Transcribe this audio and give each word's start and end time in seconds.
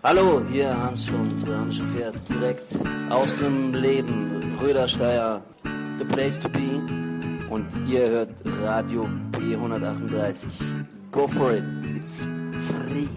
Hallo, 0.00 0.40
hier 0.48 0.80
Hans 0.80 1.06
vom 1.08 1.28
Trojanische 1.42 1.82
Pferd, 1.82 2.14
direkt 2.28 2.62
aus 3.10 3.40
dem 3.40 3.74
Leben, 3.74 4.56
Rödersteier, 4.62 5.42
the 5.98 6.04
place 6.04 6.38
to 6.38 6.48
be. 6.48 6.80
Und 7.50 7.66
ihr 7.88 8.08
hört 8.08 8.30
Radio 8.62 9.08
B138. 9.32 10.46
Go 11.10 11.26
for 11.26 11.52
it, 11.52 11.64
it's 11.96 12.28
free. 12.60 13.08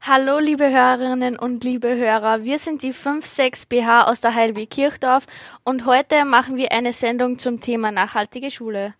Hallo 0.00 0.38
liebe 0.38 0.70
Hörerinnen 0.70 1.38
und 1.38 1.64
liebe 1.64 1.94
Hörer, 1.94 2.44
wir 2.44 2.58
sind 2.58 2.82
die 2.82 2.92
56 2.92 3.68
BH 3.68 4.04
aus 4.04 4.22
der 4.22 4.34
Heilweg 4.34 4.70
Kirchdorf 4.70 5.26
und 5.64 5.84
heute 5.84 6.24
machen 6.24 6.56
wir 6.56 6.72
eine 6.72 6.94
Sendung 6.94 7.36
zum 7.36 7.60
Thema 7.60 7.92
nachhaltige 7.92 8.50
Schule. 8.50 8.94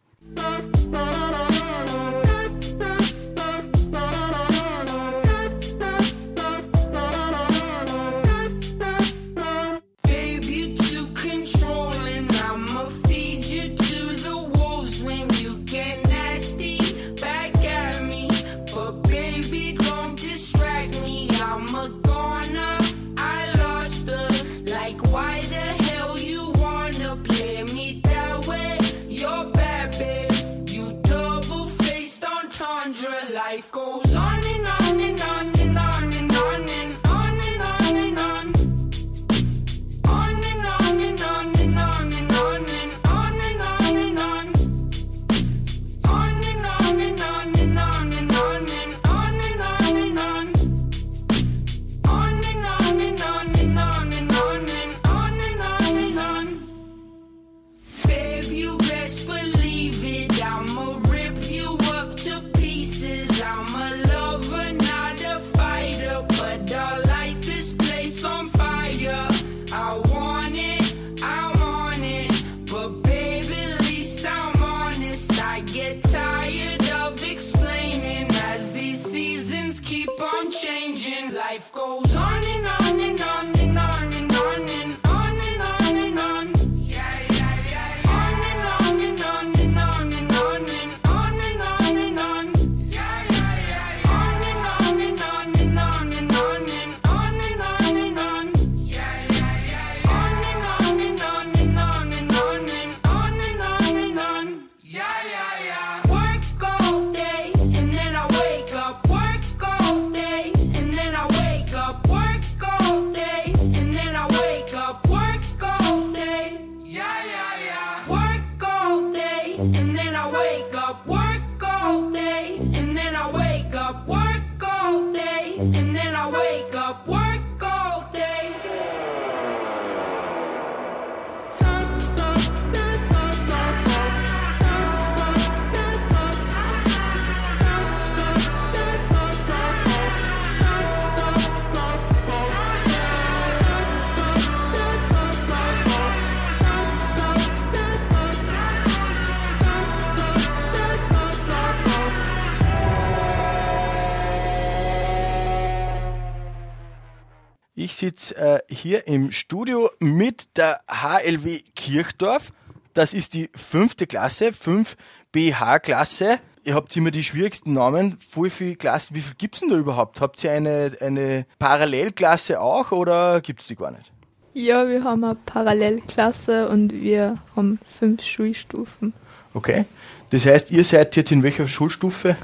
Ich 157.94 157.98
sitze 157.98 158.36
äh, 158.36 158.58
hier 158.68 159.06
im 159.06 159.30
Studio 159.30 159.88
mit 160.00 160.56
der 160.56 160.80
HLW 160.88 161.60
Kirchdorf. 161.76 162.52
Das 162.92 163.14
ist 163.14 163.34
die 163.34 163.50
fünfte 163.54 164.08
Klasse, 164.08 164.48
5BH-Klasse. 164.48 166.40
Ihr 166.64 166.74
habt 166.74 166.96
immer 166.96 167.12
die 167.12 167.22
schwierigsten 167.22 167.72
Namen. 167.72 168.18
Voll 168.18 168.50
viele 168.50 168.74
Klassen. 168.74 169.14
Wie 169.14 169.20
viel 169.20 169.36
gibt's 169.38 169.60
denn 169.60 169.68
da 169.68 169.76
überhaupt? 169.76 170.20
Habt 170.20 170.42
ihr 170.42 170.50
eine, 170.50 170.96
eine 171.00 171.46
Parallelklasse 171.60 172.60
auch 172.60 172.90
oder 172.90 173.40
gibt's 173.40 173.68
die 173.68 173.76
gar 173.76 173.92
nicht? 173.92 174.10
Ja, 174.54 174.88
wir 174.88 175.04
haben 175.04 175.22
eine 175.22 175.36
Parallelklasse 175.36 176.68
und 176.68 176.92
wir 176.92 177.38
haben 177.54 177.78
fünf 177.86 178.24
Schulstufen. 178.24 179.12
Okay. 179.52 179.84
Das 180.30 180.46
heißt, 180.46 180.72
ihr 180.72 180.82
seid 180.82 181.14
jetzt 181.14 181.30
in 181.30 181.44
welcher 181.44 181.68
Schulstufe? 181.68 182.34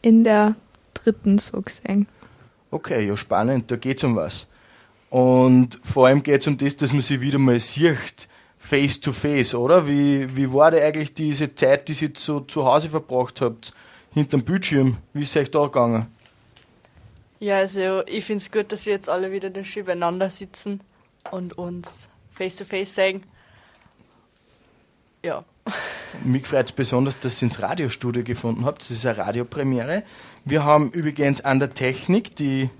In 0.00 0.24
der 0.24 0.54
dritten 0.94 1.38
so 1.38 1.60
gesehen. 1.60 2.08
Okay, 2.70 3.06
ja, 3.06 3.14
spannend, 3.14 3.70
da 3.70 3.76
geht's 3.76 4.02
um 4.02 4.16
was. 4.16 4.46
Und 5.10 5.78
vor 5.82 6.06
allem 6.06 6.22
geht's 6.22 6.46
um 6.46 6.58
das, 6.58 6.76
dass 6.76 6.92
man 6.92 7.02
sich 7.02 7.20
wieder 7.20 7.38
mal 7.38 7.58
sieht, 7.60 8.28
face 8.58 9.00
to 9.00 9.12
face, 9.12 9.54
oder? 9.54 9.86
Wie, 9.86 10.36
wie 10.36 10.52
war 10.52 10.70
da 10.70 10.78
eigentlich 10.78 11.14
diese 11.14 11.54
Zeit, 11.54 11.88
die 11.88 12.04
ihr 12.04 12.10
so 12.14 12.40
zu 12.40 12.64
Hause 12.64 12.88
verbracht 12.88 13.40
habt, 13.40 13.72
hinterm 14.12 14.42
Bildschirm? 14.42 14.96
Wie 15.12 15.22
ist 15.22 15.36
es 15.36 15.42
euch 15.42 15.50
da 15.50 15.64
gegangen? 15.64 16.06
Ja, 17.38 17.58
also 17.58 18.02
ich 18.06 18.24
finde 18.24 18.42
es 18.42 18.50
gut, 18.50 18.72
dass 18.72 18.86
wir 18.86 18.94
jetzt 18.94 19.08
alle 19.08 19.30
wieder 19.30 19.52
schön 19.64 19.84
beieinander 19.84 20.30
sitzen 20.30 20.80
und 21.30 21.56
uns 21.58 22.08
face 22.30 22.56
to 22.56 22.64
face 22.64 22.94
sehen. 22.94 23.24
Ja. 25.24 25.44
Mich 26.24 26.46
freut 26.46 26.66
es 26.66 26.72
besonders, 26.72 27.18
dass 27.20 27.42
ihr 27.42 27.46
ins 27.46 27.60
Radiostudio 27.60 28.24
gefunden 28.24 28.64
habt. 28.64 28.80
Das 28.82 28.90
ist 28.90 29.04
eine 29.04 29.18
Radiopremiere. 29.18 30.02
Wir 30.44 30.64
haben 30.64 30.90
übrigens 30.90 31.44
an 31.44 31.58
der 31.58 31.74
Technik 31.74 32.36
die 32.36 32.70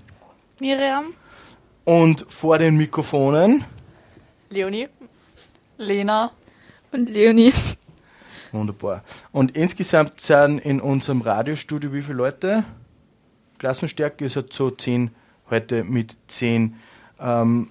Miriam? 0.59 1.13
Und 1.87 2.25
vor 2.27 2.57
den 2.57 2.75
Mikrofonen 2.75 3.63
Leonie? 4.49 4.89
Lena 5.77 6.31
und 6.91 7.07
Leonie. 7.09 7.53
Wunderbar. 8.51 9.03
Und 9.31 9.55
insgesamt 9.55 10.19
sind 10.19 10.59
in 10.59 10.81
unserem 10.81 11.21
Radiostudio 11.21 11.93
wie 11.93 12.01
viele 12.01 12.17
Leute? 12.17 12.65
Klassenstärke 13.57 14.25
ist 14.25 14.35
halt 14.35 14.51
so 14.51 14.69
zehn, 14.69 15.11
heute 15.49 15.85
mit 15.85 16.17
zehn 16.27 16.75
ähm, 17.21 17.69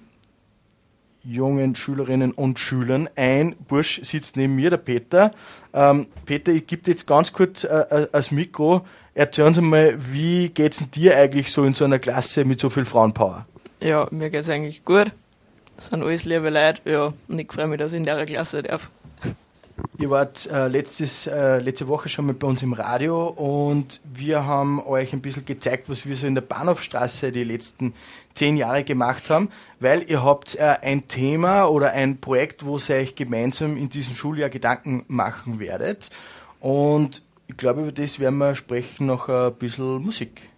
jungen 1.23 1.75
Schülerinnen 1.75 2.31
und 2.31 2.57
Schülern. 2.57 3.07
Ein 3.15 3.55
Bursch 3.67 4.01
sitzt 4.03 4.35
neben 4.35 4.55
mir, 4.55 4.71
der 4.71 4.77
Peter. 4.77 5.31
Ähm, 5.73 6.07
Peter, 6.25 6.51
ich 6.51 6.65
gebe 6.65 6.81
dir 6.81 6.91
jetzt 6.91 7.05
ganz 7.05 7.31
kurz 7.31 7.65
äh, 7.65 7.85
äh, 7.89 8.07
das 8.11 8.31
Mikro. 8.31 8.83
Erzähl 9.13 9.45
uns 9.45 9.61
mal, 9.61 9.95
wie 10.11 10.49
geht's 10.49 10.77
denn 10.77 10.89
dir 10.89 11.15
eigentlich 11.17 11.51
so 11.51 11.65
in 11.65 11.75
so 11.75 11.85
einer 11.85 11.99
Klasse 11.99 12.45
mit 12.45 12.59
so 12.59 12.71
viel 12.71 12.85
Frauenpower? 12.85 13.45
Ja, 13.79 14.07
mir 14.11 14.29
geht's 14.29 14.49
eigentlich 14.49 14.83
gut. 14.83 15.11
Das 15.75 15.87
sind 15.87 16.01
alles 16.01 16.25
liebe 16.25 16.49
Leute, 16.49 16.81
ja, 16.85 17.13
und 17.27 17.39
ich 17.39 17.51
freue 17.51 17.67
mich, 17.67 17.77
dass 17.79 17.91
ich 17.91 17.97
in 17.97 18.03
der 18.03 18.25
Klasse 18.25 18.63
darf. 18.63 18.89
Ihr 19.99 20.09
wart 20.09 20.49
äh, 20.51 20.67
letztes, 20.67 21.27
äh, 21.27 21.59
letzte 21.59 21.87
Woche 21.87 22.09
schon 22.09 22.25
mal 22.25 22.33
bei 22.33 22.47
uns 22.47 22.63
im 22.63 22.73
Radio 22.73 23.27
und 23.27 24.01
wir 24.03 24.45
haben 24.45 24.83
euch 24.83 25.13
ein 25.13 25.21
bisschen 25.21 25.45
gezeigt, 25.45 25.87
was 25.87 26.05
wir 26.07 26.15
so 26.15 26.25
in 26.25 26.33
der 26.33 26.41
Bahnhofstraße 26.41 27.31
die 27.31 27.43
letzten 27.43 27.93
zehn 28.33 28.57
Jahre 28.57 28.83
gemacht 28.83 29.29
haben, 29.29 29.49
weil 29.79 30.03
ihr 30.09 30.23
habt 30.23 30.55
äh, 30.55 30.77
ein 30.81 31.07
Thema 31.07 31.65
oder 31.65 31.91
ein 31.91 32.19
Projekt, 32.19 32.65
wo 32.65 32.77
ihr 32.77 32.95
euch 32.95 33.15
gemeinsam 33.15 33.77
in 33.77 33.89
diesem 33.89 34.15
Schuljahr 34.15 34.49
Gedanken 34.49 35.05
machen 35.07 35.59
werdet. 35.59 36.09
Und 36.59 37.21
ich 37.47 37.57
glaube, 37.57 37.81
über 37.81 37.91
das 37.91 38.19
werden 38.19 38.37
wir 38.39 38.55
sprechen 38.55 39.07
nach 39.07 39.29
ein 39.29 39.53
bisschen 39.53 40.01
Musik. 40.01 40.49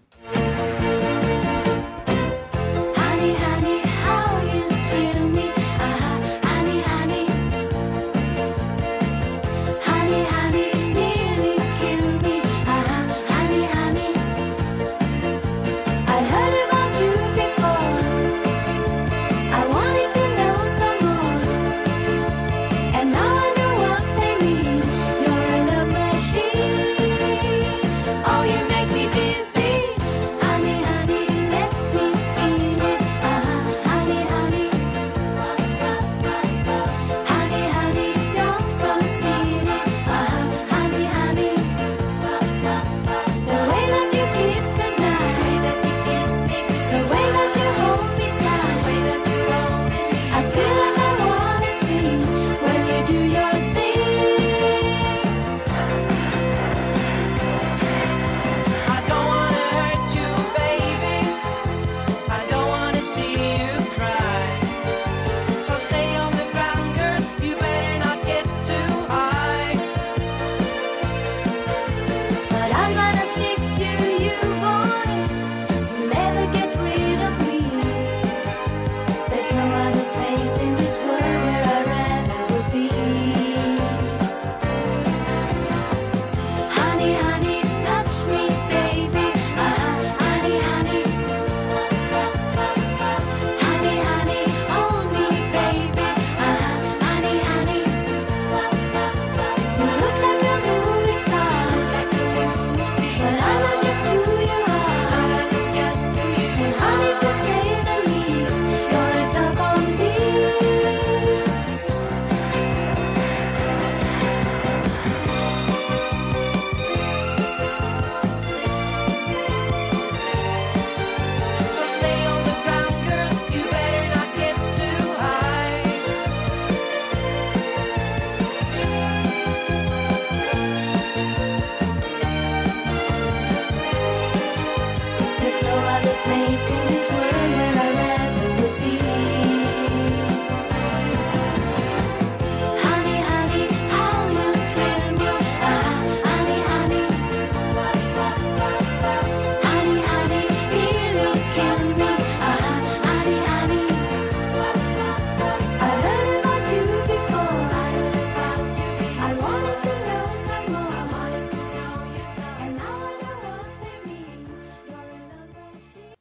No 135.69 135.77
other 135.95 136.15
place 136.25 136.65
in 136.75 136.87
this 136.87 137.05
world 137.11 137.51
where 137.57 137.77
I 137.85 137.98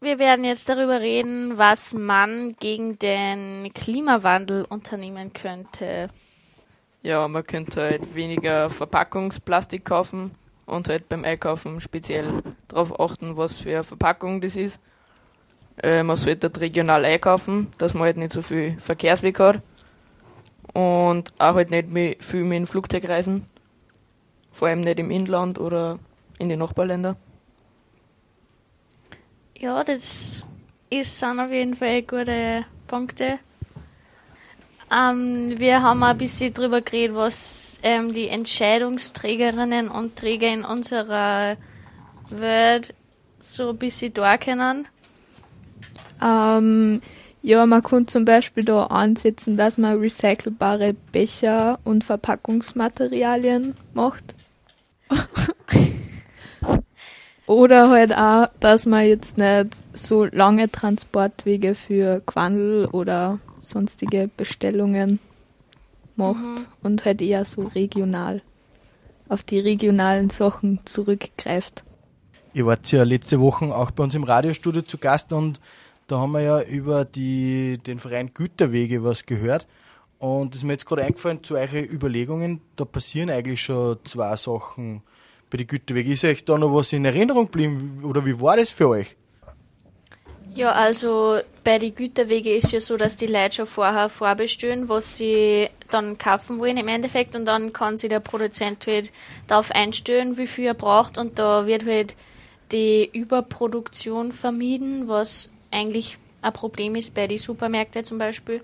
Wir 0.08 0.18
werden 0.18 0.42
jetzt 0.42 0.70
darüber 0.70 1.02
reden, 1.02 1.58
was 1.58 1.92
man 1.92 2.56
gegen 2.58 2.98
den 2.98 3.70
Klimawandel 3.74 4.64
unternehmen 4.64 5.34
könnte. 5.34 6.08
Ja, 7.02 7.28
man 7.28 7.44
könnte 7.44 7.82
halt 7.82 8.14
weniger 8.14 8.70
Verpackungsplastik 8.70 9.84
kaufen 9.84 10.30
und 10.64 10.88
halt 10.88 11.10
beim 11.10 11.24
Einkaufen 11.24 11.82
speziell 11.82 12.24
darauf 12.68 12.98
achten, 12.98 13.36
was 13.36 13.60
für 13.60 13.68
eine 13.68 13.84
Verpackung 13.84 14.40
das 14.40 14.56
ist. 14.56 14.80
Äh, 15.82 16.02
man 16.02 16.16
sollte 16.16 16.46
halt 16.46 16.58
regional 16.58 17.04
einkaufen, 17.04 17.70
dass 17.76 17.92
man 17.92 18.04
halt 18.04 18.16
nicht 18.16 18.32
so 18.32 18.40
viel 18.40 18.80
Verkehrsweg 18.80 19.38
hat. 19.38 19.60
Und 20.72 21.34
auch 21.38 21.54
halt 21.54 21.70
nicht 21.70 21.90
mit, 21.90 22.24
viel 22.24 22.44
mit 22.44 22.56
dem 22.56 22.66
Flugzeug 22.66 23.06
reisen. 23.10 23.44
Vor 24.52 24.68
allem 24.68 24.80
nicht 24.80 25.00
im 25.00 25.10
Inland 25.10 25.58
oder 25.58 25.98
in 26.38 26.48
die 26.48 26.56
Nachbarländer. 26.56 27.18
Ja, 29.60 29.82
das 29.82 30.44
ist, 30.88 31.18
sind 31.18 31.40
auf 31.40 31.50
jeden 31.50 31.74
Fall 31.74 32.02
gute 32.02 32.64
Punkte. 32.86 33.40
Ähm, 34.88 35.58
wir 35.58 35.82
haben 35.82 36.04
ein 36.04 36.16
bisschen 36.16 36.54
drüber 36.54 36.80
geredet, 36.80 37.16
was 37.16 37.76
ähm, 37.82 38.14
die 38.14 38.28
Entscheidungsträgerinnen 38.28 39.88
und 39.88 40.14
Träger 40.14 40.46
in 40.46 40.64
unserer 40.64 41.56
Welt 42.30 42.94
so 43.40 43.70
ein 43.70 43.78
bisschen 43.78 44.14
da 44.14 44.38
können. 44.38 44.86
Ähm, 46.22 47.02
ja, 47.42 47.66
man 47.66 47.82
kann 47.82 48.06
zum 48.06 48.24
Beispiel 48.24 48.64
da 48.64 48.84
ansetzen, 48.84 49.56
dass 49.56 49.76
man 49.76 49.98
recycelbare 49.98 50.94
Becher 51.10 51.80
und 51.82 52.04
Verpackungsmaterialien 52.04 53.74
macht. 53.92 54.36
Oder 57.48 57.88
halt 57.88 58.14
auch, 58.14 58.48
dass 58.60 58.84
man 58.84 59.06
jetzt 59.06 59.38
nicht 59.38 59.68
so 59.94 60.26
lange 60.26 60.70
Transportwege 60.70 61.74
für 61.74 62.20
Quandel 62.26 62.84
oder 62.86 63.40
sonstige 63.58 64.28
Bestellungen 64.36 65.18
macht 66.14 66.36
und 66.82 67.06
halt 67.06 67.22
eher 67.22 67.46
so 67.46 67.62
regional 67.62 68.42
auf 69.30 69.42
die 69.44 69.60
regionalen 69.60 70.28
Sachen 70.28 70.80
zurückgreift. 70.84 71.84
Ihr 72.52 72.66
wart 72.66 72.92
ja 72.92 73.02
letzte 73.02 73.40
Woche 73.40 73.74
auch 73.74 73.92
bei 73.92 74.04
uns 74.04 74.14
im 74.14 74.24
Radiostudio 74.24 74.82
zu 74.82 74.98
Gast 74.98 75.32
und 75.32 75.58
da 76.06 76.18
haben 76.18 76.32
wir 76.32 76.42
ja 76.42 76.60
über 76.60 77.06
die, 77.06 77.78
den 77.78 77.98
Verein 77.98 78.34
Güterwege 78.34 79.04
was 79.04 79.24
gehört. 79.24 79.66
Und 80.18 80.54
es 80.54 80.60
ist 80.60 80.64
mir 80.64 80.72
jetzt 80.72 80.84
gerade 80.84 81.02
eingefallen 81.02 81.42
zu 81.42 81.54
euren 81.54 81.84
Überlegungen, 81.84 82.60
da 82.76 82.84
passieren 82.84 83.30
eigentlich 83.30 83.62
schon 83.62 83.96
zwei 84.04 84.36
Sachen 84.36 85.02
bei 85.50 85.58
den 85.58 85.66
Güterwegen. 85.66 86.12
Ist 86.12 86.24
euch 86.24 86.44
da 86.44 86.58
noch 86.58 86.74
was 86.74 86.92
in 86.92 87.04
Erinnerung 87.04 87.46
geblieben 87.46 88.02
oder 88.04 88.24
wie 88.24 88.40
war 88.40 88.56
das 88.56 88.70
für 88.70 88.88
euch? 88.88 89.16
Ja, 90.54 90.72
also 90.72 91.38
bei 91.62 91.78
den 91.78 91.94
Güterwege 91.94 92.56
ist 92.56 92.72
ja 92.72 92.80
so, 92.80 92.96
dass 92.96 93.16
die 93.16 93.26
Leute 93.26 93.56
schon 93.56 93.66
vorher 93.66 94.08
vorbestellen, 94.08 94.88
was 94.88 95.16
sie 95.16 95.68
dann 95.90 96.18
kaufen 96.18 96.58
wollen 96.58 96.78
im 96.78 96.88
Endeffekt 96.88 97.36
und 97.36 97.44
dann 97.44 97.72
kann 97.72 97.96
sich 97.96 98.08
der 98.08 98.20
Produzent 98.20 98.86
halt 98.86 99.12
darauf 99.46 99.70
einstellen, 99.70 100.36
wie 100.36 100.46
viel 100.46 100.66
er 100.66 100.74
braucht 100.74 101.16
und 101.16 101.38
da 101.38 101.66
wird 101.66 101.86
halt 101.86 102.16
die 102.72 103.08
Überproduktion 103.12 104.32
vermieden, 104.32 105.06
was 105.06 105.50
eigentlich 105.70 106.18
ein 106.42 106.52
Problem 106.52 106.96
ist 106.96 107.14
bei 107.14 107.26
den 107.26 107.38
Supermärkten 107.38 108.04
zum 108.04 108.18
Beispiel, 108.18 108.60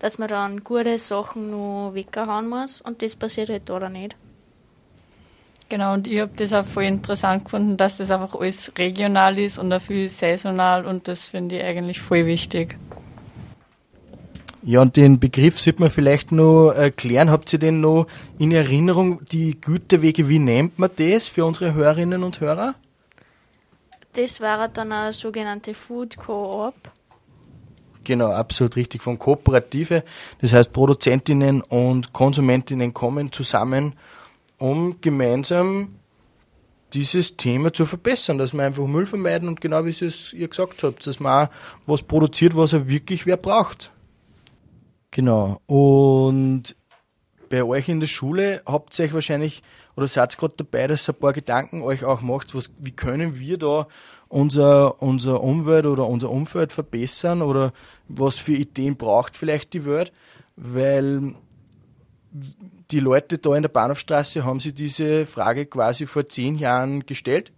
dass 0.00 0.18
man 0.18 0.28
dann 0.28 0.64
gute 0.64 0.98
Sachen 0.98 1.50
nur 1.50 1.94
weghauen 1.94 2.48
muss 2.48 2.80
und 2.80 3.00
das 3.00 3.16
passiert 3.16 3.48
halt 3.48 3.68
da 3.68 3.78
dann 3.78 3.92
nicht. 3.92 4.16
Genau, 5.68 5.92
und 5.92 6.06
ich 6.06 6.20
habe 6.20 6.32
das 6.34 6.54
auch 6.54 6.64
voll 6.64 6.84
interessant 6.84 7.44
gefunden, 7.44 7.76
dass 7.76 7.98
das 7.98 8.10
einfach 8.10 8.34
alles 8.34 8.72
regional 8.78 9.38
ist 9.38 9.58
und 9.58 9.70
auch 9.72 9.82
viel 9.82 10.08
saisonal 10.08 10.86
und 10.86 11.08
das 11.08 11.26
finde 11.26 11.58
ich 11.58 11.64
eigentlich 11.64 12.00
voll 12.00 12.24
wichtig. 12.24 12.78
Ja, 14.62 14.80
und 14.80 14.96
den 14.96 15.20
Begriff 15.20 15.58
sollte 15.58 15.80
man 15.80 15.90
vielleicht 15.90 16.32
noch 16.32 16.72
erklären. 16.72 17.30
Habt 17.30 17.52
ihr 17.52 17.58
den 17.58 17.80
noch 17.80 18.06
in 18.38 18.52
Erinnerung? 18.52 19.20
Die 19.30 19.60
Gütewege, 19.60 20.28
wie 20.28 20.38
nennt 20.38 20.78
man 20.78 20.90
das 20.96 21.26
für 21.26 21.44
unsere 21.44 21.74
Hörerinnen 21.74 22.22
und 22.22 22.40
Hörer? 22.40 22.74
Das 24.14 24.40
war 24.40 24.68
dann 24.68 24.90
eine 24.90 25.12
sogenannte 25.12 25.74
Food 25.74 26.16
Co-op. 26.16 26.74
Genau, 28.04 28.32
absolut 28.32 28.74
richtig. 28.76 29.02
Von 29.02 29.18
Kooperative. 29.18 30.02
Das 30.40 30.52
heißt, 30.52 30.72
Produzentinnen 30.72 31.60
und 31.60 32.12
Konsumentinnen 32.12 32.92
kommen 32.92 33.30
zusammen, 33.30 33.92
um 34.58 35.00
gemeinsam 35.00 35.94
dieses 36.94 37.36
Thema 37.36 37.72
zu 37.72 37.84
verbessern, 37.84 38.38
dass 38.38 38.54
wir 38.54 38.62
einfach 38.62 38.86
Müll 38.86 39.06
vermeiden 39.06 39.48
und 39.48 39.60
genau 39.60 39.84
wie 39.84 39.90
es 39.90 40.32
ihr 40.32 40.48
gesagt 40.48 40.82
habt, 40.82 41.06
dass 41.06 41.20
man 41.20 41.46
auch 41.46 41.52
was 41.86 42.02
produziert, 42.02 42.56
was 42.56 42.72
er 42.72 42.88
wirklich 42.88 43.26
wer 43.26 43.36
braucht. 43.36 43.92
Genau. 45.10 45.60
Und 45.66 46.76
bei 47.50 47.62
euch 47.64 47.88
in 47.88 48.00
der 48.00 48.06
Schule 48.06 48.62
habt 48.66 48.98
ihr 48.98 49.06
euch 49.06 49.14
wahrscheinlich 49.14 49.62
oder 49.96 50.06
seid 50.06 50.36
gerade 50.38 50.54
dabei, 50.56 50.86
dass 50.86 51.08
ihr 51.08 51.14
ein 51.14 51.20
paar 51.20 51.32
Gedanken 51.32 51.82
euch 51.82 52.04
auch 52.04 52.20
macht, 52.20 52.54
was, 52.54 52.72
wie 52.78 52.92
können 52.92 53.38
wir 53.38 53.58
da 53.58 53.88
unser, 54.28 55.02
unser 55.02 55.42
Umwelt 55.42 55.86
oder 55.86 56.06
unser 56.06 56.30
Umfeld 56.30 56.72
verbessern 56.72 57.42
oder 57.42 57.72
was 58.08 58.36
für 58.36 58.52
Ideen 58.52 58.96
braucht 58.96 59.36
vielleicht 59.36 59.72
die 59.72 59.84
Welt, 59.84 60.12
weil 60.56 61.34
die 62.90 63.00
Leute 63.00 63.38
da 63.38 63.54
in 63.54 63.62
der 63.62 63.68
Bahnhofstraße 63.68 64.44
haben 64.44 64.60
sich 64.60 64.74
diese 64.74 65.26
Frage 65.26 65.66
quasi 65.66 66.06
vor 66.06 66.28
zehn 66.28 66.56
Jahren 66.56 67.06
gestellt, 67.06 67.52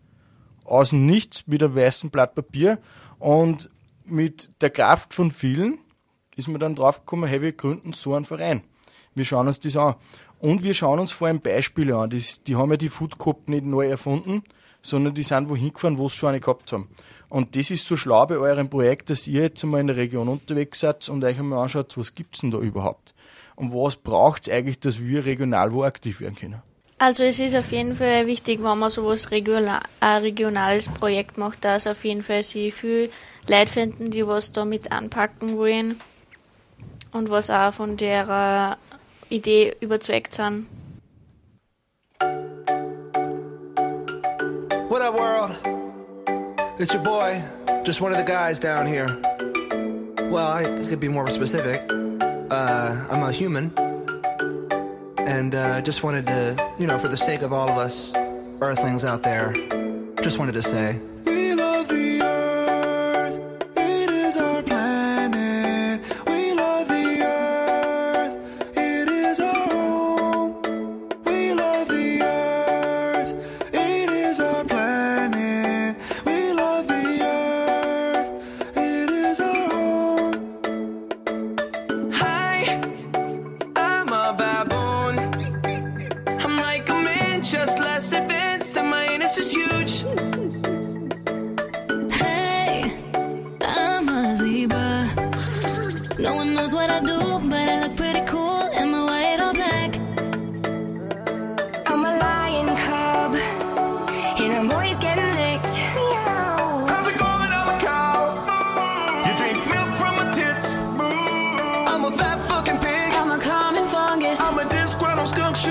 aus 0.65 0.93
Nichts 0.93 1.47
mit 1.47 1.63
einem 1.63 1.75
weißen 1.75 2.11
Blatt 2.11 2.35
Papier 2.35 2.79
und 3.19 3.71
mit 4.05 4.51
der 4.61 4.71
Kraft 4.71 5.15
von 5.15 5.31
vielen 5.31 5.79
ist 6.37 6.49
man 6.49 6.61
dann 6.61 6.75
draufgekommen, 6.75 7.29
hey, 7.29 7.43
wir 7.43 7.53
gründen 7.53 7.93
so 7.93 8.15
einen 8.15 8.25
Verein. 8.25 8.63
Wir 9.15 9.25
schauen 9.25 9.47
uns 9.47 9.61
das 9.61 9.77
an. 9.77 9.97
Und 10.39 10.65
wir 10.65 10.75
schauen 10.75 10.99
uns 10.99 11.13
vor 11.13 11.29
allem 11.29 11.41
Beispiele 11.41 11.97
an. 11.97 12.11
Das, 12.11 12.43
die 12.43 12.57
haben 12.57 12.71
ja 12.71 12.77
die 12.77 12.89
Food 12.89 13.19
Coop 13.19 13.49
nicht 13.49 13.67
neu 13.67 13.89
erfunden, 13.89 14.43
sondern 14.81 15.15
die 15.15 15.23
sind 15.23 15.51
wohin 15.51 15.73
gefahren, 15.73 15.99
wo 15.99 16.09
sie 16.09 16.17
schon 16.17 16.31
eine 16.31 16.41
gehabt 16.41 16.73
haben. 16.73 16.89
Und 17.29 17.57
das 17.57 17.71
ist 17.71 17.87
so 17.87 17.95
schlau 17.97 18.27
bei 18.27 18.39
eurem 18.39 18.71
Projekt, 18.71 19.11
dass 19.11 19.27
ihr 19.27 19.43
jetzt 19.43 19.63
einmal 19.63 19.83
in 19.83 19.89
der 19.89 19.97
Region 19.97 20.29
unterwegs 20.29 20.81
seid 20.81 21.09
und 21.11 21.23
euch 21.23 21.39
einmal 21.39 21.63
anschaut, 21.63 21.97
was 21.99 22.15
gibt's 22.15 22.41
denn 22.41 22.51
da 22.51 22.59
überhaupt? 22.59 23.15
Und 23.61 23.75
was 23.75 23.97
braucht's 23.97 24.49
eigentlich, 24.49 24.81
dass 24.81 25.01
wir 25.01 25.27
regional 25.27 25.73
wo 25.73 25.85
aktiv 25.85 26.23
werden 26.23 26.35
können? 26.35 26.63
Also 26.97 27.25
es 27.25 27.39
ist 27.39 27.55
auf 27.55 27.71
jeden 27.73 27.95
Fall 27.95 28.27
wichtig, 28.27 28.63
wenn 28.63 28.79
man 28.79 28.89
sowas 28.89 29.31
regional, 29.31 29.83
ein 30.01 30.23
regionales 30.23 30.89
Projekt 30.89 31.37
macht, 31.37 31.63
dass 31.63 31.87
auf 31.87 32.03
jeden 32.07 32.23
Fall 32.23 32.43
sie 32.43 32.71
viel 32.71 33.11
Leute 33.47 33.71
finden, 33.71 34.11
die 34.11 34.27
was 34.27 34.53
da 34.53 34.65
mit 34.65 34.91
anpacken 34.91 35.59
wollen 35.59 35.97
und 37.13 37.29
was 37.29 37.51
auch 37.51 37.75
von 37.75 37.99
der 37.99 38.79
äh, 39.31 39.35
Idee 39.35 39.77
überzeugt 39.81 40.33
sind. 40.33 40.67
What 44.89 45.03
up, 45.03 45.15
world? 45.15 45.55
It's 46.79 46.95
your 46.95 47.03
boy, 47.03 47.43
just 47.85 48.01
one 48.01 48.13
of 48.13 48.19
the 48.19 48.25
guys 48.25 48.59
down 48.59 48.87
here. 48.87 49.19
Well, 50.31 50.47
I 50.47 50.65
could 50.89 51.01
be 51.01 51.09
more 51.09 51.31
specific. 51.31 52.00
Uh, 52.51 53.07
I'm 53.09 53.23
a 53.23 53.31
human. 53.31 53.73
And 55.19 55.55
uh, 55.55 55.81
just 55.83 56.03
wanted 56.03 56.27
to, 56.27 56.73
you 56.81 56.87
know, 56.89 56.99
for 56.99 57.07
the 57.07 57.17
sake 57.17 57.43
of 57.43 57.53
all 57.53 57.71
of 57.71 57.79
us 57.79 58.13
earthlings 58.61 59.05
out 59.05 59.23
there, 59.23 59.53
just 60.21 60.39
wanted 60.39 60.55
to 60.55 60.63
say. 60.63 60.99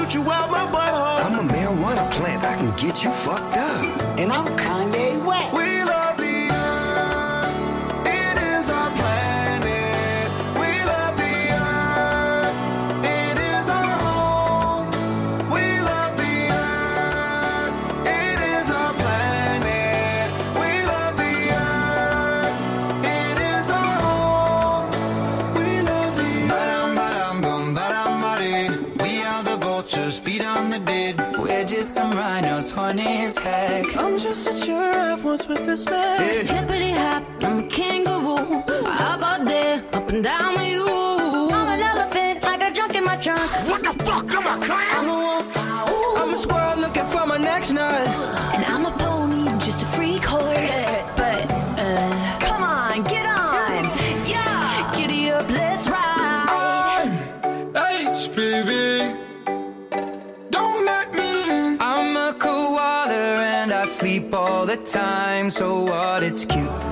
Skunk, 0.09 0.11
shoot 0.11 0.23
you 0.23 0.31
out 0.31 0.49
my 0.51 0.65
butthole. 0.71 1.25
I'm 1.25 1.49
a 1.49 1.53
marijuana 1.53 2.09
plant. 2.11 2.43
I 2.43 2.55
can 2.55 2.75
get 2.75 3.03
you 3.03 3.11
fucked 3.11 3.57
up. 3.57 4.19
And 4.19 4.31
I'm 4.31 4.45
Kanye 4.57 5.08
heck. 34.29 34.35
I'm 34.35 34.35
just 34.35 34.47
a 34.47 34.65
giraffe 34.65 35.23
once 35.23 35.47
with 35.47 35.67
a 35.67 35.75
snack. 35.75 36.45
Hippity 36.45 36.91
hop, 36.91 37.23
I'm 37.41 37.59
a 37.59 37.63
kangaroo. 37.63 38.61
How 38.85 39.17
about 39.17 39.45
that? 39.45 39.93
Up 39.93 40.09
and 40.09 40.23
down 40.23 40.55
with 40.55 40.67
you. 40.67 40.85
I'm 40.85 41.67
an 41.67 41.79
elephant, 41.79 42.45
I 42.45 42.57
got 42.57 42.73
junk 42.73 42.95
in 42.95 43.03
my 43.03 43.15
trunk. 43.15 43.51
What 43.69 43.83
the 43.83 43.93
fuck? 44.03 44.25
I'm 44.31 44.45
a 44.45 44.65
clown. 44.65 44.79
I'm 44.91 45.09
a 45.09 45.13
wolf, 45.13 45.57
I'm 45.57 46.33
a 46.33 46.37
squirrel 46.37 46.79
looking 46.79 47.05
for 47.05 47.25
my 47.25 47.37
next 47.37 47.73
nut. 47.73 48.07
and 48.53 48.65
I'm 48.65 48.85
a 48.85 48.91
pony, 48.91 48.93
just 48.93 48.95
a 48.95 48.98
all 64.33 64.65
the 64.65 64.77
time. 64.77 65.49
So 65.49 65.81
what? 65.81 66.23
It's 66.23 66.45
cute. 66.45 66.88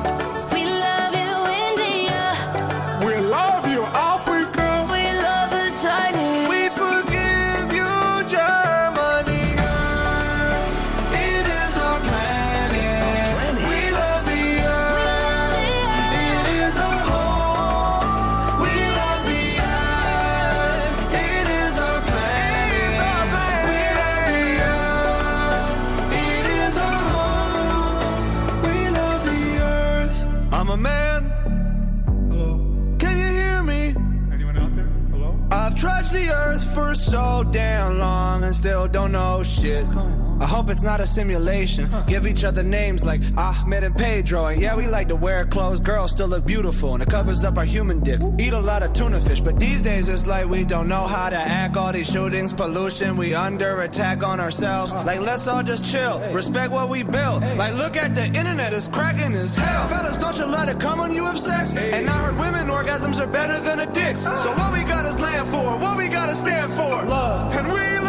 Hope 40.68 40.74
it's 40.74 40.84
not 40.84 41.00
a 41.00 41.08
simulation. 41.08 41.90
Give 42.08 42.28
each 42.28 42.44
other 42.44 42.62
names 42.64 43.04
like 43.04 43.22
Ahmed 43.38 43.84
and 43.84 43.96
Pedro. 43.96 44.48
And 44.48 44.62
yeah, 44.62 44.76
we 44.76 44.86
like 44.88 45.08
to 45.08 45.16
wear 45.16 45.46
clothes. 45.46 45.80
Girls 45.80 46.12
still 46.12 46.28
look 46.28 46.46
beautiful, 46.46 46.94
and 46.94 47.02
it 47.02 47.10
covers 47.10 47.46
up 47.46 47.58
our 47.58 47.64
human 47.66 48.02
dick. 48.02 48.20
Eat 48.38 48.52
a 48.54 48.60
lot 48.60 48.84
of 48.84 48.92
tuna 48.92 49.22
fish, 49.22 49.40
but 49.40 49.60
these 49.60 49.82
days 49.82 50.10
it's 50.10 50.28
like 50.28 50.46
we 50.50 50.66
don't 50.66 50.90
know 50.90 51.08
how 51.08 51.30
to 51.30 51.38
act. 51.38 51.78
All 51.78 51.94
these 51.94 52.12
shootings, 52.12 52.54
pollution, 52.54 53.16
we 53.16 53.34
under 53.34 53.82
attack 53.82 54.24
on 54.24 54.40
ourselves. 54.42 54.94
Like, 54.94 55.22
let's 55.22 55.48
all 55.48 55.64
just 55.64 55.86
chill. 55.86 56.20
Respect 56.34 56.72
what 56.72 56.90
we 56.90 57.04
built. 57.04 57.42
Like, 57.56 57.76
look 57.76 57.96
at 57.96 58.14
the 58.14 58.26
internet, 58.26 58.74
it's 58.74 58.88
cracking 58.88 59.36
as 59.36 59.56
hell. 59.56 59.88
Fellas, 59.88 60.18
don't 60.18 60.38
you 60.38 60.46
let 60.46 60.68
it 60.68 60.80
come 60.80 61.00
on 61.00 61.14
you 61.14 61.24
have 61.24 61.40
sex? 61.40 61.76
And 61.76 62.10
I 62.10 62.18
heard 62.26 62.38
women 62.38 62.68
orgasms 62.68 63.20
are 63.20 63.28
better 63.28 63.60
than 63.62 63.80
a 63.80 63.86
dick's. 63.94 64.24
So 64.24 64.52
what 64.60 64.74
we 64.74 64.84
got 64.84 65.06
is 65.06 65.18
land 65.20 65.48
for, 65.48 65.80
what 65.80 65.98
we 65.98 66.10
gotta 66.10 66.36
stand 66.36 66.74
for. 66.74 66.96
Love. 67.08 67.54
And 67.56 67.72
we 67.72 68.07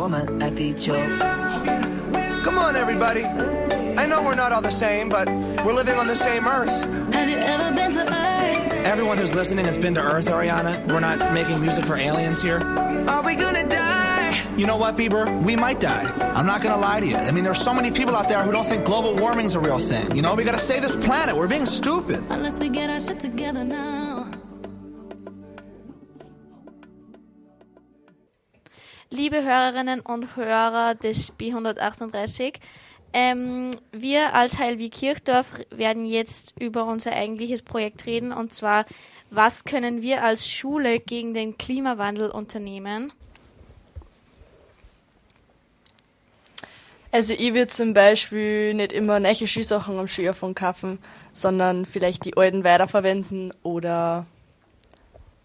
woman, 0.00 0.40
Come 2.42 2.56
on, 2.56 2.74
everybody. 2.74 3.22
I 3.22 4.06
know 4.06 4.22
we're 4.22 4.34
not 4.34 4.50
all 4.50 4.62
the 4.62 4.70
same, 4.70 5.10
but 5.10 5.28
we're 5.62 5.74
living 5.74 5.96
on 5.96 6.06
the 6.06 6.16
same 6.16 6.46
earth. 6.46 6.70
Have 7.12 7.28
you 7.28 7.36
ever 7.36 7.74
been 7.74 7.92
to 7.92 8.00
Earth? 8.00 8.72
Everyone 8.86 9.18
who's 9.18 9.34
listening 9.34 9.66
has 9.66 9.76
been 9.76 9.92
to 9.96 10.00
Earth, 10.00 10.24
Ariana. 10.28 10.90
We're 10.90 11.00
not 11.00 11.34
making 11.34 11.60
music 11.60 11.84
for 11.84 11.96
aliens 11.96 12.40
here. 12.40 12.60
Are 13.08 13.22
we 13.22 13.34
gonna 13.34 13.68
die? 13.68 14.42
You 14.56 14.66
know 14.66 14.78
what, 14.78 14.96
Bieber? 14.96 15.24
We 15.42 15.54
might 15.54 15.80
die. 15.80 16.10
I'm 16.34 16.46
not 16.46 16.62
gonna 16.62 16.80
lie 16.80 17.00
to 17.00 17.06
you. 17.06 17.16
I 17.16 17.30
mean, 17.30 17.44
there's 17.44 17.62
so 17.62 17.74
many 17.74 17.90
people 17.90 18.16
out 18.16 18.26
there 18.26 18.42
who 18.42 18.52
don't 18.52 18.66
think 18.66 18.86
global 18.86 19.14
warming's 19.14 19.54
a 19.54 19.60
real 19.60 19.78
thing. 19.78 20.16
You 20.16 20.22
know, 20.22 20.34
we 20.34 20.44
gotta 20.44 20.58
save 20.58 20.80
this 20.80 20.96
planet. 20.96 21.36
We're 21.36 21.46
being 21.46 21.66
stupid. 21.66 22.24
Unless 22.30 22.58
we 22.58 22.70
get 22.70 22.88
our 22.88 23.00
shit 23.00 23.20
together 23.20 23.64
now. 23.64 24.09
Liebe 29.12 29.42
Hörerinnen 29.42 29.98
und 29.98 30.36
Hörer 30.36 30.94
des 30.94 31.32
B138, 31.32 32.54
ähm, 33.12 33.72
wir 33.90 34.34
als 34.34 34.56
Heilwie 34.60 34.88
Kirchdorf 34.88 35.64
werden 35.70 36.06
jetzt 36.06 36.54
über 36.60 36.84
unser 36.84 37.10
eigentliches 37.10 37.62
Projekt 37.62 38.06
reden 38.06 38.32
und 38.32 38.54
zwar, 38.54 38.86
was 39.28 39.64
können 39.64 40.00
wir 40.00 40.22
als 40.22 40.48
Schule 40.48 41.00
gegen 41.00 41.34
den 41.34 41.58
Klimawandel 41.58 42.30
unternehmen? 42.30 43.12
Also 47.10 47.34
ich 47.34 47.52
würde 47.52 47.66
zum 47.66 47.92
Beispiel 47.94 48.74
nicht 48.74 48.92
immer 48.92 49.18
neue 49.18 49.34
Skisachen 49.34 49.98
am 49.98 50.06
Skianfang 50.06 50.54
kaufen, 50.54 51.00
sondern 51.32 51.84
vielleicht 51.84 52.26
die 52.26 52.36
alten 52.36 52.62
weiterverwenden 52.62 53.52
oder 53.64 54.26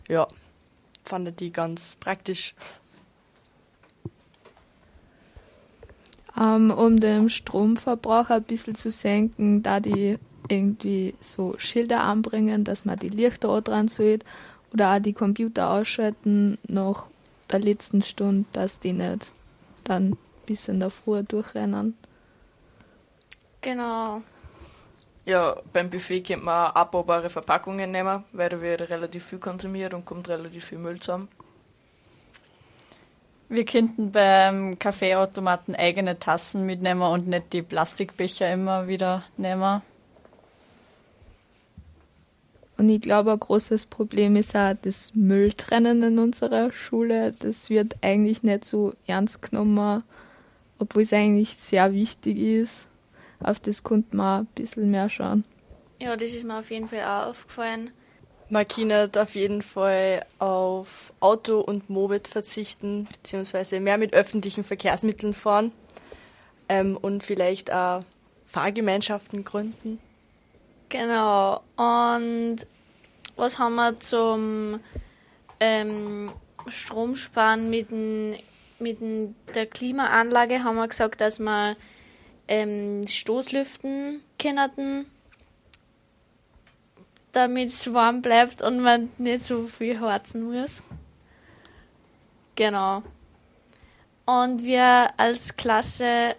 ja, 0.07 0.27
fand 1.03 1.29
ich 1.29 1.35
die 1.37 1.51
ganz 1.51 1.95
praktisch. 1.95 2.53
Ähm, 6.39 6.71
um 6.71 6.99
den 6.99 7.29
Stromverbrauch 7.29 8.29
ein 8.29 8.43
bisschen 8.43 8.75
zu 8.75 8.91
senken, 8.91 9.63
da 9.63 9.79
die 9.79 10.17
irgendwie 10.49 11.15
so 11.19 11.55
Schilder 11.57 12.01
anbringen, 12.01 12.63
dass 12.63 12.85
man 12.85 12.99
die 12.99 13.09
Lichter 13.09 13.49
auch 13.49 13.61
dran 13.61 13.87
sieht 13.87 14.23
oder 14.73 14.95
auch 14.95 14.99
die 14.99 15.13
Computer 15.13 15.69
ausschalten 15.69 16.57
nach 16.67 17.07
der 17.49 17.59
letzten 17.59 18.01
Stunde, 18.01 18.45
dass 18.51 18.79
die 18.79 18.93
nicht 18.93 19.27
dann 19.83 20.17
bis 20.45 20.67
in 20.67 20.79
der 20.79 20.89
Früh 20.89 21.23
durchrennen. 21.23 21.97
Genau. 23.61 24.21
Ja, 25.25 25.55
beim 25.73 25.89
Buffet 25.89 26.21
könnte 26.21 26.45
man 26.45 26.71
abbaubare 26.71 27.29
Verpackungen 27.29 27.91
nehmen, 27.91 28.23
weil 28.31 28.49
da 28.49 28.61
wird 28.61 28.89
relativ 28.89 29.25
viel 29.25 29.39
konsumiert 29.39 29.93
und 29.93 30.05
kommt 30.05 30.29
relativ 30.29 30.65
viel 30.65 30.77
Müll 30.77 30.99
zusammen. 30.99 31.29
Wir 33.47 33.65
könnten 33.65 34.11
beim 34.11 34.79
Kaffeeautomaten 34.79 35.75
eigene 35.75 36.17
Tassen 36.17 36.65
mitnehmen 36.65 37.03
und 37.03 37.27
nicht 37.27 37.53
die 37.53 37.61
Plastikbecher 37.61 38.51
immer 38.51 38.87
wieder 38.87 39.23
nehmen. 39.37 39.81
Und 42.77 42.89
ich 42.89 43.01
glaube, 43.01 43.31
ein 43.31 43.39
großes 43.39 43.85
Problem 43.85 44.35
ist 44.35 44.55
auch 44.55 44.75
das 44.81 45.13
Mülltrennen 45.15 46.03
in 46.03 46.19
unserer 46.19 46.71
Schule. 46.71 47.33
Das 47.39 47.69
wird 47.69 47.95
eigentlich 48.01 48.43
nicht 48.43 48.65
so 48.65 48.93
ernst 49.07 49.41
genommen, 49.41 50.03
obwohl 50.79 51.03
es 51.03 51.13
eigentlich 51.13 51.55
sehr 51.55 51.93
wichtig 51.93 52.37
ist. 52.37 52.87
Auf 53.39 53.59
das 53.59 53.83
könnte 53.83 54.15
man 54.15 54.41
ein 54.41 54.47
bisschen 54.55 54.91
mehr 54.91 55.07
schauen. 55.07 55.45
Ja, 56.01 56.17
das 56.17 56.33
ist 56.33 56.43
mir 56.43 56.59
auf 56.59 56.69
jeden 56.71 56.87
Fall 56.87 57.03
auch 57.03 57.27
aufgefallen. 57.27 57.91
Man 58.49 58.67
kann 58.67 58.91
auf 59.17 59.35
jeden 59.35 59.61
Fall 59.61 60.25
auf 60.37 61.11
Auto 61.19 61.59
und 61.59 61.89
Moped 61.89 62.27
verzichten, 62.27 63.07
beziehungsweise 63.11 63.79
mehr 63.79 63.97
mit 63.97 64.13
öffentlichen 64.13 64.63
Verkehrsmitteln 64.63 65.33
fahren 65.33 65.71
ähm, 66.69 66.95
und 66.95 67.23
vielleicht 67.23 67.71
auch 67.71 68.03
Fahrgemeinschaften 68.45 69.43
gründen. 69.43 69.99
Genau. 70.89 71.61
Und 71.75 72.57
was 73.35 73.57
haben 73.57 73.75
wir 73.75 73.99
zum 73.99 74.79
ähm, 75.59 76.31
Stromsparen 76.67 77.69
mit, 77.69 77.89
den, 77.89 78.35
mit 78.79 79.01
den, 79.01 79.35
der 79.55 79.65
Klimaanlage? 79.65 80.63
Haben 80.63 80.75
wir 80.75 80.87
gesagt, 80.87 81.19
dass 81.19 81.39
wir 81.39 81.75
ähm, 82.47 83.05
Stoßlüften 83.07 84.21
können, 84.39 85.07
damit 87.35 87.69
es 87.69 87.93
warm 87.93 88.21
bleibt 88.21 88.61
und 88.61 88.81
man 88.81 89.09
nicht 89.17 89.45
so 89.45 89.63
viel 89.63 89.99
harzen 89.99 90.43
muss. 90.43 90.81
Genau. 92.55 93.03
Und 94.25 94.63
wir 94.63 95.09
als 95.17 95.55
Klasse 95.57 96.35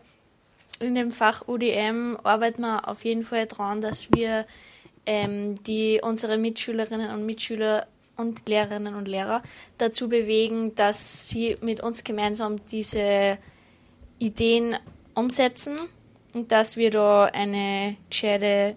in 0.80 0.94
dem 0.94 1.10
Fach 1.10 1.46
UDM 1.46 2.18
arbeiten 2.22 2.62
wir 2.62 2.88
auf 2.88 3.04
jeden 3.04 3.24
Fall 3.24 3.46
daran, 3.46 3.80
dass 3.80 4.12
wir 4.12 4.46
ähm, 5.06 5.54
die, 5.64 6.00
unsere 6.02 6.36
Mitschülerinnen 6.36 7.10
und 7.10 7.24
Mitschüler 7.24 7.86
und 8.16 8.48
Lehrerinnen 8.48 8.94
und 8.94 9.08
Lehrer 9.08 9.42
dazu 9.78 10.08
bewegen, 10.08 10.74
dass 10.74 11.28
sie 11.28 11.56
mit 11.60 11.80
uns 11.80 12.02
gemeinsam 12.02 12.56
diese 12.70 13.38
Ideen 14.18 14.76
umsetzen 15.14 15.78
und 16.34 16.50
dass 16.52 16.76
wir 16.76 16.90
da 16.90 17.26
eine 17.26 17.96
gescheite, 18.10 18.76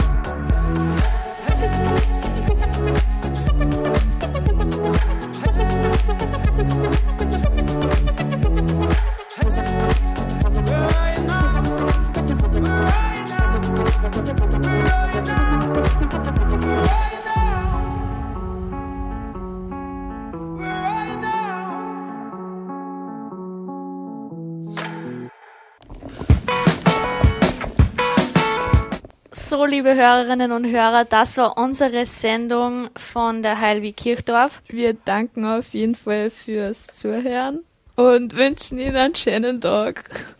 So, 29.61 29.67
liebe 29.67 29.93
Hörerinnen 29.93 30.51
und 30.53 30.65
Hörer, 30.65 31.05
das 31.05 31.37
war 31.37 31.55
unsere 31.55 32.07
Sendung 32.07 32.89
von 32.97 33.43
der 33.43 33.61
Heilweg 33.61 33.95
Kirchdorf. 33.95 34.59
Wir 34.67 34.95
danken 34.95 35.45
auf 35.45 35.75
jeden 35.75 35.93
Fall 35.93 36.31
fürs 36.31 36.87
Zuhören 36.87 37.63
und 37.95 38.35
wünschen 38.35 38.79
Ihnen 38.79 38.95
einen 38.95 39.13
schönen 39.13 39.61
Tag. 39.61 40.35